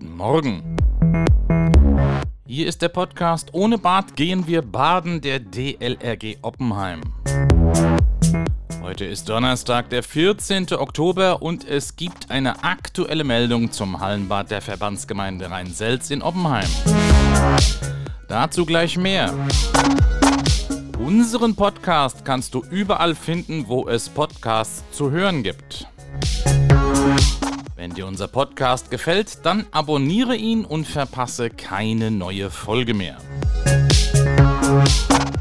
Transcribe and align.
guten 0.00 0.16
Morgen. 0.16 0.76
Hier 2.46 2.66
ist 2.66 2.80
der 2.80 2.88
Podcast 2.88 3.50
Ohne 3.52 3.76
Bad 3.76 4.16
gehen 4.16 4.46
wir 4.46 4.62
baden 4.62 5.20
der 5.20 5.40
DLRG 5.40 6.38
Oppenheim. 6.40 7.02
Heute 8.80 9.04
ist 9.04 9.28
Donnerstag, 9.28 9.90
der 9.90 10.02
14. 10.02 10.72
Oktober 10.72 11.42
und 11.42 11.68
es 11.68 11.96
gibt 11.96 12.30
eine 12.30 12.64
aktuelle 12.64 13.24
Meldung 13.24 13.72
zum 13.72 14.00
Hallenbad 14.00 14.50
der 14.50 14.62
Verbandsgemeinde 14.62 15.50
Rhein-Selz 15.50 16.10
in 16.10 16.22
Oppenheim. 16.22 16.68
Dazu 18.26 18.64
gleich 18.64 18.96
mehr. 18.96 19.34
Unseren 20.98 21.54
Podcast 21.54 22.24
kannst 22.24 22.54
du 22.54 22.64
überall 22.70 23.14
finden, 23.14 23.68
wo 23.68 23.86
es 23.86 24.08
Podcasts 24.08 24.82
zu 24.92 25.10
hören 25.10 25.42
gibt. 25.42 25.86
Wenn 27.80 27.94
dir 27.94 28.06
unser 28.06 28.28
Podcast 28.28 28.90
gefällt, 28.90 29.46
dann 29.46 29.64
abonniere 29.70 30.36
ihn 30.36 30.66
und 30.66 30.86
verpasse 30.86 31.48
keine 31.48 32.10
neue 32.10 32.50
Folge 32.50 32.92
mehr. 32.92 33.16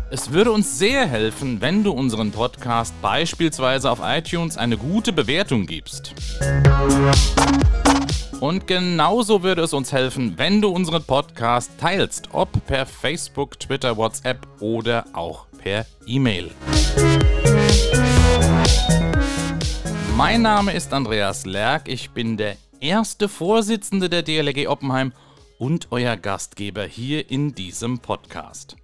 Es 0.09 0.31
würde 0.31 0.53
uns 0.53 0.79
sehr 0.79 1.05
helfen, 1.05 1.59
wenn 1.59 1.83
du 1.83 1.91
unseren 1.91 2.31
Podcast 2.31 2.93
beispielsweise 3.01 3.91
auf 3.91 3.99
iTunes 4.01 4.57
eine 4.57 4.77
gute 4.77 5.11
Bewertung 5.11 5.65
gibst. 5.65 6.15
Und 8.39 8.67
genauso 8.67 9.43
würde 9.43 9.63
es 9.63 9.73
uns 9.73 9.91
helfen, 9.91 10.35
wenn 10.37 10.61
du 10.61 10.69
unseren 10.69 11.03
Podcast 11.03 11.71
teilst, 11.77 12.29
ob 12.31 12.65
per 12.67 12.85
Facebook, 12.85 13.59
Twitter, 13.59 13.97
WhatsApp 13.97 14.47
oder 14.61 15.03
auch 15.11 15.45
per 15.61 15.85
E-Mail. 16.05 16.51
Mein 20.19 20.41
Name 20.41 20.73
ist 20.73 20.91
Andreas 20.91 21.45
Lerck, 21.45 21.87
ich 21.87 22.09
bin 22.09 22.35
der 22.35 22.57
erste 22.81 23.29
Vorsitzende 23.29 24.09
der 24.09 24.21
DLG 24.21 24.67
Oppenheim 24.67 25.13
und 25.59 25.87
euer 25.91 26.17
Gastgeber 26.17 26.83
hier 26.83 27.31
in 27.31 27.55
diesem 27.55 27.99
Podcast. 27.99 28.75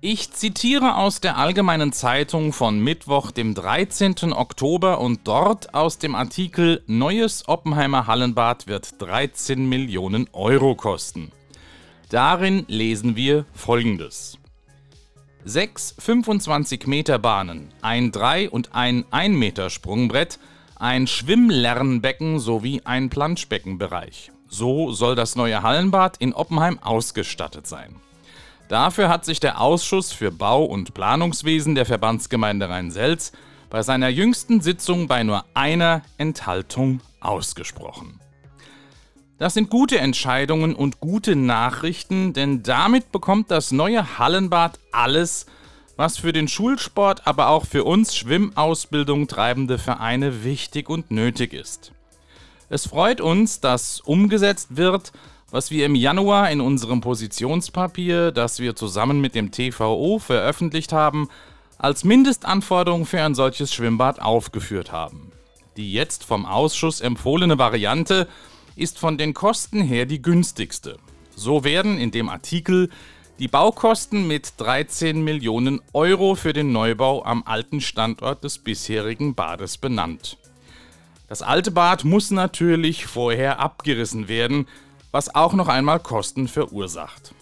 Ich 0.00 0.30
zitiere 0.30 0.94
aus 0.94 1.20
der 1.20 1.38
Allgemeinen 1.38 1.92
Zeitung 1.92 2.52
von 2.52 2.78
Mittwoch, 2.78 3.32
dem 3.32 3.56
13. 3.56 4.32
Oktober 4.32 5.00
und 5.00 5.26
dort 5.26 5.74
aus 5.74 5.98
dem 5.98 6.14
Artikel 6.14 6.84
Neues 6.86 7.48
Oppenheimer 7.48 8.06
Hallenbad 8.06 8.68
wird 8.68 9.02
13 9.02 9.68
Millionen 9.68 10.28
Euro 10.32 10.76
kosten. 10.76 11.32
Darin 12.10 12.64
lesen 12.68 13.16
wir 13.16 13.44
Folgendes. 13.54 14.38
Sechs 15.46 15.94
25 15.98 16.86
Meter 16.86 17.18
Bahnen, 17.18 17.68
ein 17.82 18.10
3 18.12 18.48
und 18.48 18.74
ein 18.74 19.04
1 19.10 19.36
Meter 19.36 19.68
Sprungbrett, 19.68 20.38
ein 20.76 21.06
Schwimmlernbecken 21.06 22.40
sowie 22.40 22.80
ein 22.86 23.10
Planschbeckenbereich. 23.10 24.32
So 24.48 24.92
soll 24.92 25.14
das 25.14 25.36
neue 25.36 25.62
Hallenbad 25.62 26.16
in 26.16 26.32
Oppenheim 26.32 26.78
ausgestattet 26.78 27.66
sein. 27.66 27.96
Dafür 28.68 29.10
hat 29.10 29.26
sich 29.26 29.38
der 29.38 29.60
Ausschuss 29.60 30.12
für 30.12 30.30
Bau- 30.30 30.64
und 30.64 30.94
Planungswesen 30.94 31.74
der 31.74 31.84
Verbandsgemeinde 31.84 32.70
Rhein-Selz 32.70 33.32
bei 33.68 33.82
seiner 33.82 34.08
jüngsten 34.08 34.62
Sitzung 34.62 35.08
bei 35.08 35.24
nur 35.24 35.44
einer 35.52 36.00
Enthaltung 36.16 37.00
ausgesprochen. 37.20 38.18
Das 39.36 39.54
sind 39.54 39.68
gute 39.68 39.98
Entscheidungen 39.98 40.76
und 40.76 41.00
gute 41.00 41.34
Nachrichten, 41.34 42.32
denn 42.34 42.62
damit 42.62 43.10
bekommt 43.10 43.50
das 43.50 43.72
neue 43.72 44.18
Hallenbad 44.18 44.78
alles, 44.92 45.46
was 45.96 46.18
für 46.18 46.32
den 46.32 46.46
Schulsport, 46.46 47.26
aber 47.26 47.48
auch 47.48 47.66
für 47.66 47.82
uns 47.82 48.14
Schwimmausbildung 48.14 49.26
treibende 49.26 49.78
Vereine 49.78 50.44
wichtig 50.44 50.88
und 50.88 51.10
nötig 51.10 51.52
ist. 51.52 51.92
Es 52.68 52.86
freut 52.86 53.20
uns, 53.20 53.60
dass 53.60 54.00
umgesetzt 54.00 54.76
wird, 54.76 55.12
was 55.50 55.72
wir 55.72 55.86
im 55.86 55.96
Januar 55.96 56.50
in 56.50 56.60
unserem 56.60 57.00
Positionspapier, 57.00 58.30
das 58.30 58.60
wir 58.60 58.76
zusammen 58.76 59.20
mit 59.20 59.34
dem 59.34 59.50
TVO 59.50 60.20
veröffentlicht 60.20 60.92
haben, 60.92 61.28
als 61.76 62.04
Mindestanforderung 62.04 63.04
für 63.04 63.20
ein 63.20 63.34
solches 63.34 63.74
Schwimmbad 63.74 64.22
aufgeführt 64.22 64.92
haben. 64.92 65.32
Die 65.76 65.92
jetzt 65.92 66.24
vom 66.24 66.46
Ausschuss 66.46 67.00
empfohlene 67.00 67.58
Variante 67.58 68.28
ist 68.76 68.98
von 68.98 69.18
den 69.18 69.34
Kosten 69.34 69.80
her 69.80 70.06
die 70.06 70.22
günstigste. 70.22 70.98
So 71.36 71.64
werden 71.64 71.98
in 71.98 72.10
dem 72.10 72.28
Artikel 72.28 72.90
die 73.38 73.48
Baukosten 73.48 74.28
mit 74.28 74.54
13 74.58 75.22
Millionen 75.22 75.80
Euro 75.92 76.34
für 76.36 76.52
den 76.52 76.72
Neubau 76.72 77.24
am 77.24 77.42
alten 77.44 77.80
Standort 77.80 78.44
des 78.44 78.58
bisherigen 78.58 79.34
Bades 79.34 79.76
benannt. 79.78 80.38
Das 81.28 81.42
alte 81.42 81.70
Bad 81.70 82.04
muss 82.04 82.30
natürlich 82.30 83.06
vorher 83.06 83.58
abgerissen 83.58 84.28
werden, 84.28 84.68
was 85.10 85.34
auch 85.34 85.54
noch 85.54 85.68
einmal 85.68 85.98
Kosten 85.98 86.46
verursacht. 86.48 87.34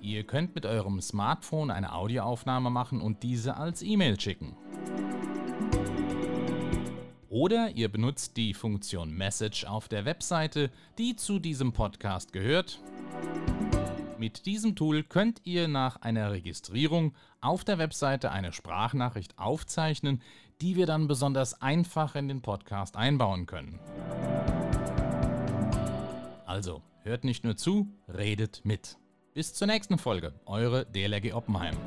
Ihr 0.02 0.24
könnt 0.24 0.56
mit 0.56 0.66
eurem 0.66 1.02
Smartphone 1.02 1.70
eine 1.70 1.94
Audioaufnahme 1.94 2.72
machen 2.72 3.00
und 3.00 3.22
diese 3.22 3.58
als 3.58 3.84
E-Mail 3.84 4.20
schicken. 4.20 4.58
Oder 7.30 7.70
ihr 7.76 7.90
benutzt 7.90 8.38
die 8.38 8.56
Funktion 8.56 9.12
Message 9.12 9.64
auf 9.66 9.88
der 9.88 10.04
Webseite, 10.06 10.72
die 10.98 11.16
zu 11.16 11.38
diesem 11.38 11.74
Podcast 11.74 12.34
gehört. 12.34 12.80
Mit 14.18 14.48
diesem 14.48 14.76
Tool 14.76 15.04
könnt 15.04 15.42
ihr 15.46 15.68
nach 15.68 16.02
einer 16.02 16.32
Registrierung 16.32 17.14
auf 17.40 17.64
der 17.64 17.78
Webseite 17.78 18.32
eine 18.32 18.52
Sprachnachricht 18.52 19.38
aufzeichnen, 19.38 20.22
die 20.60 20.76
wir 20.76 20.88
dann 20.88 21.08
besonders 21.08 21.62
einfach 21.62 22.16
in 22.16 22.28
den 22.28 22.42
Podcast 22.42 22.98
einbauen 22.98 23.46
können. 23.46 23.80
Also, 26.48 26.82
hört 27.04 27.24
nicht 27.24 27.44
nur 27.44 27.56
zu, 27.56 27.88
redet 28.08 28.62
mit. 28.64 28.98
Bis 29.36 29.54
zur 29.54 29.68
nächsten 29.68 30.00
Folge, 30.00 30.34
eure 30.48 30.86
DLRG 30.88 31.34
Oppenheim. 31.34 31.78